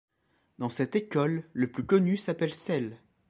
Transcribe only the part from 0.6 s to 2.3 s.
cette école le plus connu